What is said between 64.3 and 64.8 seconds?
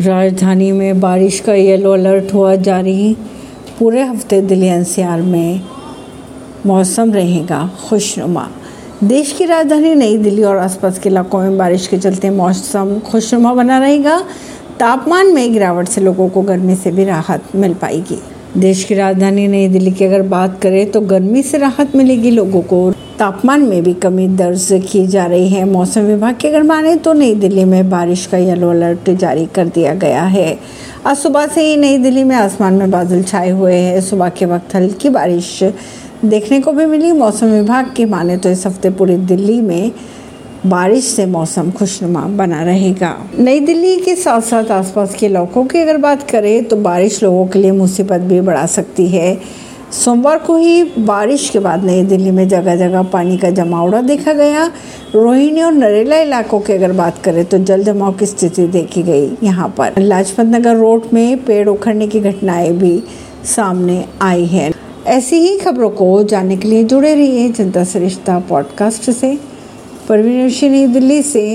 है।